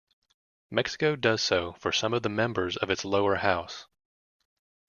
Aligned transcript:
Mexico 0.71 1.15
does 1.15 1.43
so 1.43 1.73
for 1.73 1.91
some 1.91 2.11
of 2.11 2.23
the 2.23 2.29
members 2.29 2.75
of 2.75 2.89
its 2.89 3.05
lower 3.05 3.35
house. 3.35 3.85